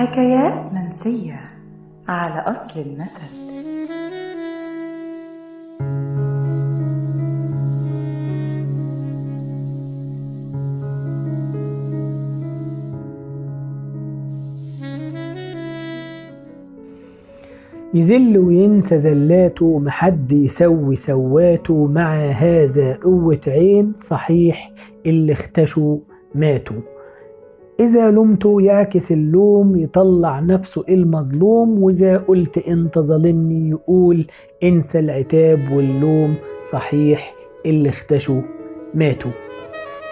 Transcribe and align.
حكايات 0.00 0.72
منسية 0.72 1.40
على 2.08 2.40
أصل 2.40 2.80
المثل. 2.80 3.50
يذل 17.94 18.38
وينسى 18.38 18.98
زلاته 18.98 19.78
محد 19.78 20.32
يسوي 20.32 20.96
سواته 20.96 21.86
مع 21.86 22.14
هذا 22.14 22.94
قوة 22.94 23.40
عين 23.46 23.92
صحيح 24.00 24.72
اللي 25.06 25.32
اختشوا 25.32 25.98
ماتوا. 26.34 26.99
إذا 27.80 28.10
لمته 28.10 28.62
يعكس 28.62 29.12
اللوم 29.12 29.76
يطلع 29.76 30.40
نفسه 30.40 30.84
المظلوم 30.88 31.82
وإذا 31.82 32.18
قلت 32.18 32.58
أنت 32.58 32.98
ظالمني 32.98 33.70
يقول 33.70 34.26
انسى 34.62 34.98
العتاب 34.98 35.72
واللوم. 35.72 36.34
صحيح 36.70 37.34
اللي 37.66 37.88
اختشوا 37.88 38.42
ماتوا. 38.94 39.30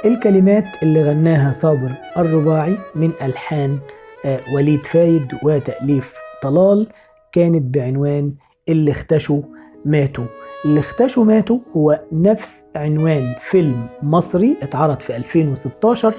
الكلمات 0.05 0.65
اللي 0.83 1.03
غناها 1.03 1.53
صابر 1.53 1.91
الرباعي 2.17 2.77
من 2.95 3.11
ألحان 3.23 3.79
آه، 4.25 4.41
وليد 4.55 4.87
فايد 4.87 5.27
وتأليف 5.43 6.15
طلال 6.43 6.87
كانت 7.33 7.63
بعنوان 7.77 8.33
اللي 8.69 8.91
اختشوا 8.91 9.43
ماتوا. 9.85 10.25
اللي 10.65 10.81
اختشوا 10.81 11.25
ماتوا 11.25 11.59
هو 11.77 12.01
نفس 12.13 12.65
عنوان 12.77 13.35
فيلم 13.51 13.87
مصري 14.03 14.57
اتعرض 14.63 15.01
في 15.01 15.17
2016 15.17 16.15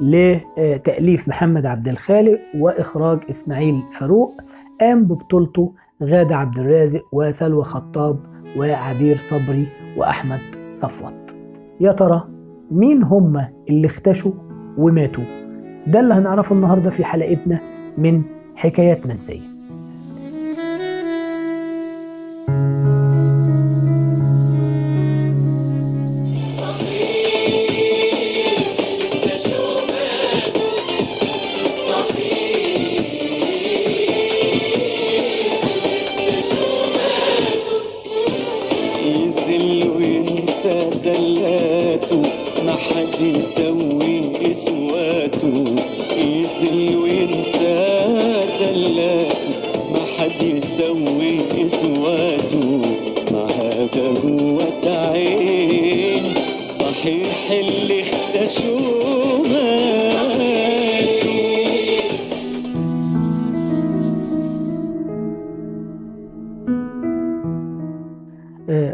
لتأليف 0.00 1.28
محمد 1.28 1.66
عبد 1.66 1.88
الخالق 1.88 2.40
وإخراج 2.58 3.18
إسماعيل 3.30 3.82
فاروق 3.98 4.34
قام 4.80 5.04
ببطولته 5.04 5.72
غادة 6.02 6.36
عبد 6.36 6.58
الرازق 6.58 7.02
وسلوى 7.12 7.64
خطاب 7.64 8.18
وعبير 8.56 9.16
صبري 9.16 9.66
وأحمد 9.96 10.40
صفوت. 10.74 11.36
يا 11.80 11.92
ترى 11.92 12.28
مين 12.70 13.02
هم 13.02 13.46
اللي 13.70 13.86
اختشوا 13.86 14.32
وماتوا؟ 14.78 15.24
ده 15.86 16.00
اللي 16.00 16.14
هنعرفه 16.14 16.54
النهارده 16.54 16.90
في 16.90 17.04
حلقتنا 17.04 17.60
من 17.98 18.22
حكايات 18.56 19.06
منسيه 19.06 19.55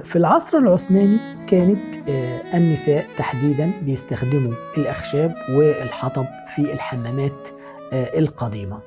في 0.05 0.17
العصر 0.17 0.59
العثماني 0.59 1.19
كانت 1.47 2.09
آه، 2.09 2.57
النساء 2.57 3.07
تحديدا 3.19 3.71
بيستخدموا 3.83 4.53
الأخشاب 4.79 5.35
والحطب 5.51 6.25
في 6.55 6.73
الحمامات 6.73 7.49
آه، 7.93 8.19
القديمة 8.19 8.81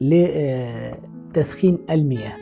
لتسخين 0.00 1.78
المياه. 1.90 2.32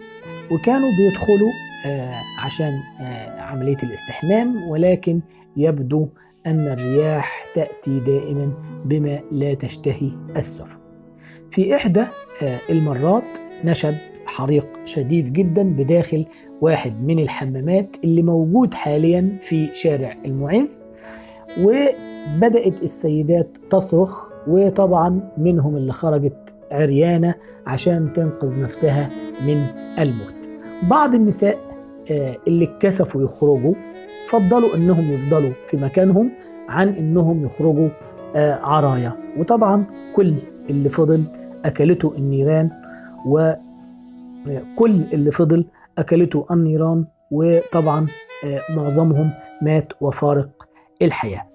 وكانوا 0.51 0.89
بيدخلوا 0.99 1.53
آه، 1.87 2.15
عشان 2.45 2.81
آه، 3.01 3.41
عملية 3.41 3.77
الاستحمام 3.83 4.69
ولكن 4.69 5.21
يبدو 5.57 6.09
أن 6.47 6.69
الرياح 6.69 7.47
تأتي 7.55 8.01
دائما 8.01 8.53
بما 8.85 9.21
لا 9.33 9.55
تشتهي 9.55 10.11
السفن. 10.37 10.79
في 11.51 11.77
إحدى 11.77 12.05
آه، 12.43 12.59
المرات 12.71 13.25
نشب 13.65 13.95
حريق 14.39 14.67
شديد 14.85 15.33
جدا 15.33 15.63
بداخل 15.63 16.27
واحد 16.61 17.03
من 17.03 17.19
الحمامات 17.19 17.97
اللي 18.05 18.23
موجود 18.23 18.75
حاليا 18.75 19.39
في 19.43 19.69
شارع 19.75 20.17
المعز 20.25 20.91
وبدأت 21.61 22.83
السيدات 22.83 23.57
تصرخ 23.71 24.33
وطبعا 24.49 25.21
منهم 25.39 25.77
اللي 25.77 25.93
خرجت 25.93 26.55
عريانة 26.73 27.35
عشان 27.67 28.13
تنقذ 28.13 28.61
نفسها 28.61 29.11
من 29.47 29.67
الموت. 29.99 30.49
بعض 30.91 31.15
النساء 31.15 31.59
آه، 32.11 32.37
اللي 32.47 32.65
اتكسفوا 32.65 33.23
يخرجوا 33.23 33.75
فضلوا 34.29 34.75
إنهم 34.75 35.13
يفضلوا 35.13 35.53
في 35.71 35.77
مكانهم 35.77 36.31
عن 36.69 36.89
إنهم 36.89 37.45
يخرجوا 37.45 37.89
آه، 38.37 38.55
عرايا. 38.55 39.13
وطبعا 39.39 39.85
كل 40.17 40.35
اللي 40.71 40.89
فضل 40.89 41.25
أكلته 41.65 42.17
النيران 42.19 42.71
وكل 44.47 45.03
اللي 45.13 45.31
فضل 45.31 45.65
أكلته 45.99 46.47
النيران 46.51 47.05
وطبعا 47.31 48.07
آه، 48.45 48.63
معظمهم 48.71 49.31
مات 49.63 49.93
وفارق 50.01 50.69
الحياة. 51.03 51.49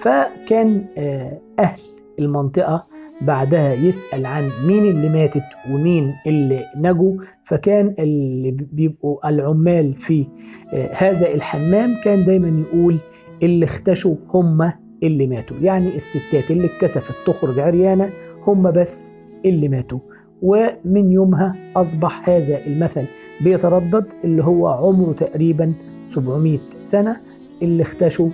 فكان 0.00 0.86
آه، 0.98 1.40
أهل 1.58 1.80
المنطقة 2.18 2.86
بعدها 3.20 3.74
يسأل 3.74 4.26
عن 4.26 4.50
مين 4.66 4.84
اللي 4.84 5.08
ماتت 5.08 5.44
ومين 5.70 6.14
اللي 6.26 6.64
نجوا. 6.76 7.16
فكان 7.44 7.94
اللي 7.98 8.50
بيبقوا 8.50 9.28
العمال 9.28 9.94
في 9.94 10.26
آه، 10.72 10.90
هذا 10.92 11.34
الحمام 11.34 12.00
كان 12.04 12.24
دايما 12.24 12.64
يقول 12.68 12.96
اللي 13.42 13.64
اختشوا 13.64 14.16
هم 14.34 14.72
اللي 15.02 15.26
ماتوا. 15.26 15.56
يعني 15.60 15.88
الستات 15.88 16.50
اللي 16.50 16.66
اتكسفت 16.66 17.14
تخرج 17.26 17.58
عريانة 17.58 18.10
هم 18.46 18.70
بس 18.70 19.10
اللي 19.44 19.68
ماتوا. 19.68 19.98
ومن 20.42 21.10
يومها 21.10 21.56
أصبح 21.76 22.28
هذا 22.28 22.66
المثل 22.66 23.04
بيتردد 23.40 24.04
اللي 24.24 24.44
هو 24.44 24.68
عمره 24.68 25.12
تقريبا 25.12 25.72
700 26.06 26.58
سنة. 26.82 27.20
اللي 27.62 27.82
اختشوا 27.82 28.30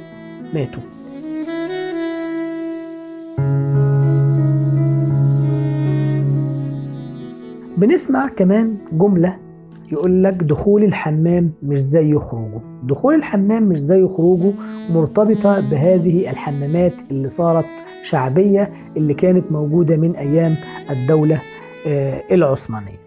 ماتوا. 0.55 0.83
بنسمع 7.77 8.29
كمان 8.29 8.77
جملة 8.93 9.44
يقول 9.95 10.25
لك 10.25 10.35
دخول 10.35 10.85
الحمام 10.85 11.53
مش 11.63 11.79
زي 11.79 12.19
خروجه. 12.19 12.61
دخول 12.85 13.15
الحمام 13.15 13.63
مش 13.63 13.79
زي 13.79 14.09
خروجه 14.09 14.53
مرتبطة 14.91 15.61
بهذه 15.61 16.31
الحمامات 16.31 16.93
اللي 17.11 17.29
صارت 17.29 17.65
شعبية 18.03 18.71
اللي 18.97 19.15
كانت 19.15 19.53
موجودة 19.53 19.97
من 19.97 20.17
أيام 20.17 20.57
الدولة 20.91 21.41
آه، 21.87 22.23
العثمانية. 22.33 22.99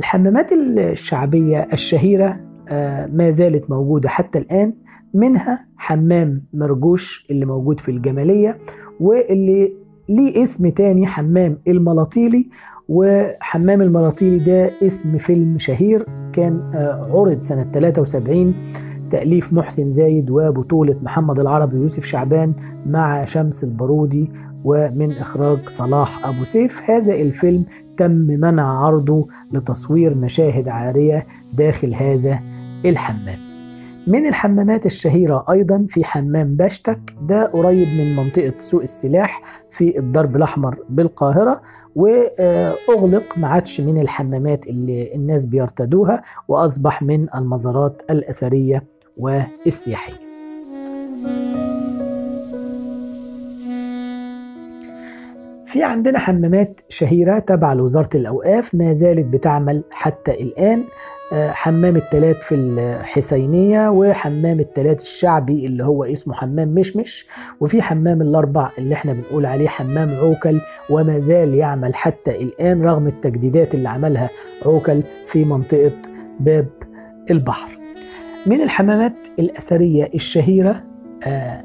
الحمامات 0.00 0.52
الشعبية 0.52 1.68
الشهيرة 1.72 2.40
آه، 2.68 3.06
ما 3.06 3.30
زالت 3.30 3.70
موجودة 3.70 4.08
حتى 4.08 4.38
الآن. 4.38 4.74
منها 5.14 5.66
حمام 5.76 6.44
مرجوش 6.54 7.26
اللي 7.30 7.46
موجود 7.46 7.80
في 7.80 7.90
الجمالية 7.90 8.58
واللي 9.00 9.74
ليه 10.12 10.42
اسم 10.42 10.68
تاني 10.68 11.06
حمام 11.06 11.58
الملاطيلي 11.68 12.48
وحمام 12.88 13.82
الملاطيلي 13.82 14.38
ده 14.38 14.70
اسم 14.82 15.18
فيلم 15.18 15.58
شهير 15.58 16.06
كان 16.32 16.70
آه، 16.74 17.08
عرض 17.12 17.40
سنة 17.40 17.62
73 17.72 18.54
تأليف 19.10 19.52
محسن 19.52 19.90
زايد 19.90 20.30
وبطولة 20.30 20.96
محمد 21.02 21.38
العربي 21.40 21.76
ويوسف 21.76 22.04
شعبان 22.04 22.54
مع 22.86 23.24
شمس 23.24 23.64
البارودي 23.64 24.32
ومن 24.64 25.12
إخراج 25.12 25.68
صلاح 25.68 26.26
أبو 26.26 26.44
سيف. 26.44 26.90
هذا 26.90 27.14
الفيلم 27.14 27.64
تم 27.96 28.10
منع 28.12 28.84
عرضه 28.84 29.26
لتصوير 29.52 30.14
مشاهد 30.14 30.68
عارية 30.68 31.26
داخل 31.54 31.94
هذا 31.94 32.40
الحمام. 32.84 33.51
من 34.06 34.26
الحمامات 34.26 34.86
الشهيرة 34.86 35.44
أيضا 35.50 35.80
في 35.88 36.04
حمام 36.04 36.56
باشتك 36.56 37.00
ده 37.22 37.44
قريب 37.46 37.88
من 37.88 38.16
منطقة 38.16 38.52
سوق 38.58 38.82
السلاح 38.82 39.42
في 39.70 39.98
الدرب 39.98 40.36
الأحمر 40.36 40.78
بالقاهرة 40.90 41.62
وأغلق 41.96 43.38
ما 43.38 43.48
عادش 43.48 43.80
من 43.80 43.98
الحمامات 44.00 44.66
اللي 44.66 45.14
الناس 45.14 45.46
بيرتدوها 45.46 46.22
وأصبح 46.48 47.02
من 47.02 47.26
المزارات 47.34 48.02
الأثرية 48.10 48.84
والسياحية. 49.16 50.21
في 55.72 55.82
عندنا 55.82 56.18
حمامات 56.18 56.80
شهيرة 56.88 57.38
تابعة 57.38 57.74
لوزارة 57.74 58.08
الأوقاف 58.14 58.74
ما 58.74 58.92
زالت 58.92 59.26
بتعمل 59.26 59.84
حتى 59.90 60.42
الآن. 60.42 60.84
آه، 61.32 61.50
حمام 61.50 61.96
التلات 61.96 62.42
في 62.42 62.54
الحسينية 62.54 63.88
وحمام 63.88 64.60
التلات 64.60 65.00
الشعبي 65.00 65.66
اللي 65.66 65.84
هو 65.84 66.04
اسمه 66.04 66.34
حمام 66.34 66.68
مشمش 66.68 67.26
وفي 67.60 67.82
حمام 67.82 68.22
الأربع 68.22 68.72
اللي 68.78 68.94
إحنا 68.94 69.12
بنقول 69.12 69.46
عليه 69.46 69.68
حمام 69.68 70.10
عوكل 70.14 70.60
وما 70.90 71.18
زال 71.18 71.54
يعمل 71.54 71.94
حتى 71.94 72.42
الآن 72.42 72.82
رغم 72.82 73.06
التجديدات 73.06 73.74
اللي 73.74 73.88
عملها 73.88 74.30
عوكل 74.66 75.02
في 75.26 75.44
منطقة 75.44 75.92
باب 76.40 76.66
البحر. 77.30 77.78
من 78.46 78.60
الحمامات 78.60 79.28
الأثرية 79.38 80.10
الشهيرة 80.14 80.91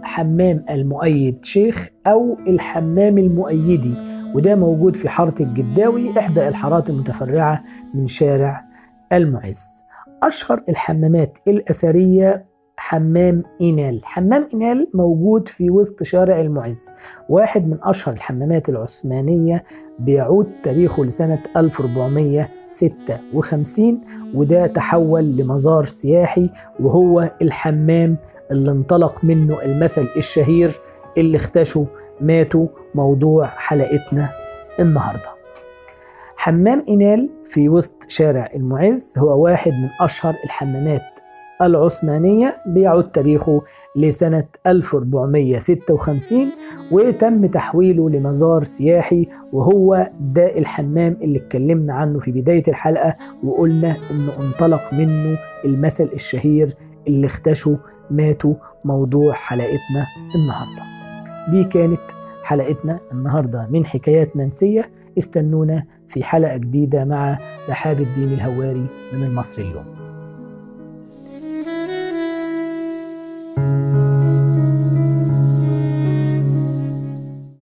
حمام 0.04 0.66
المؤيد 0.70 1.46
شيخ 1.46 1.90
أو 2.08 2.38
الحمام 2.48 3.18
المؤيدي. 3.18 3.96
وده 4.36 4.56
موجود 4.56 4.96
في 4.96 5.10
حارة 5.10 5.36
الجداوي 5.40 6.20
إحدى 6.20 6.48
الحارات 6.48 6.90
المتفرعة 6.90 7.64
من 7.94 8.08
شارع 8.08 8.66
المعز. 9.14 9.84
أشهر 10.24 10.64
الحمامات 10.70 11.38
الأثرية 11.48 12.46
حمام 12.80 13.44
إينال 13.62 14.00
حمام 14.04 14.48
إينال 14.54 14.88
موجود 14.94 15.48
في 15.48 15.70
وسط 15.72 16.04
شارع 16.04 16.42
المعز 16.42 16.90
واحد 17.30 17.68
من 17.68 17.78
أشهر 17.84 18.14
الحمامات 18.16 18.70
العثمانية 18.70 19.64
بيعود 20.00 20.52
تاريخه 20.64 21.06
لسنة 21.06 21.44
1456 21.58 24.02
وده 24.36 24.68
تحول 24.68 25.24
لمزار 25.24 25.86
سياحي 25.86 26.50
وهو 26.80 27.32
الحمام 27.42 28.18
اللي 28.52 28.72
انطلق 28.72 29.24
منه 29.24 29.62
المثل 29.64 30.08
الشهير 30.18 30.72
اللي 31.18 31.38
اختشوا 31.38 31.86
ماتوا 32.22 32.68
موضوع 32.96 33.46
حلقتنا 33.46 34.30
النهارده. 34.80 35.30
حمام 36.36 36.86
إنال 36.90 37.30
في 37.46 37.70
وسط 37.70 38.06
شارع 38.08 38.50
المعز 38.56 39.14
هو 39.18 39.44
واحد 39.44 39.72
من 39.72 39.90
أشهر 40.02 40.36
الحمامات 40.44 41.02
العثمانية 41.62 42.56
بيعود 42.66 43.12
تاريخه 43.12 43.62
لسنة 43.96 44.44
1456 44.68 46.52
وتم 46.92 47.46
تحويله 47.46 48.10
لمزار 48.10 48.64
سياحي 48.64 49.28
وهو 49.54 50.10
ده 50.20 50.58
الحمام 50.58 51.18
اللي 51.22 51.38
اتكلمنا 51.40 51.94
عنه 51.94 52.20
في 52.20 52.32
بداية 52.32 52.64
الحلقة 52.68 53.16
وقلنا 53.44 53.98
إنه 54.12 54.40
انطلق 54.40 54.94
منه 54.94 55.38
المثل 55.66 56.10
الشهير 56.14 56.74
اللي 57.08 57.28
اختشوا 57.28 57.78
ماتوا 58.12 58.56
موضوع 58.86 59.34
حلقتنا 59.34 60.06
النهارده. 60.36 60.84
دي 61.52 61.64
كانت 61.64 62.02
حلقتنا 62.44 63.00
النهارده 63.12 63.68
من 63.70 63.86
حكايات 63.86 64.36
منسية 64.36 64.92
استنونا 65.18 65.84
في 66.08 66.24
حلقة 66.24 66.58
جديدة 66.58 67.06
مع 67.06 67.38
رحاب 67.70 68.02
الدين 68.02 68.34
الهواري 68.34 68.88
من 69.14 69.24
المصري 69.24 69.66
اليوم. 69.66 70.07